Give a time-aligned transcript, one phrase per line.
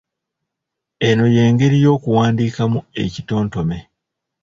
[1.07, 3.77] Eno y'engeri y’okuwandiikamu ekitontome